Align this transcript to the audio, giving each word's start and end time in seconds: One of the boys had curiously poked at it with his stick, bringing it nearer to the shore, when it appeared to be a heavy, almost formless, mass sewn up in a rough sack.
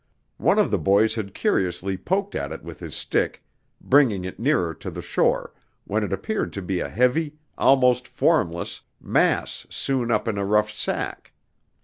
One 0.39 0.57
of 0.57 0.71
the 0.71 0.79
boys 0.79 1.13
had 1.13 1.35
curiously 1.35 1.95
poked 1.95 2.33
at 2.33 2.51
it 2.51 2.63
with 2.63 2.79
his 2.79 2.95
stick, 2.95 3.43
bringing 3.79 4.25
it 4.25 4.39
nearer 4.39 4.73
to 4.73 4.89
the 4.89 4.99
shore, 5.03 5.53
when 5.83 6.03
it 6.03 6.11
appeared 6.11 6.53
to 6.53 6.61
be 6.63 6.79
a 6.79 6.89
heavy, 6.89 7.35
almost 7.55 8.07
formless, 8.07 8.81
mass 8.99 9.67
sewn 9.69 10.09
up 10.09 10.27
in 10.27 10.39
a 10.39 10.43
rough 10.43 10.71
sack. 10.71 11.33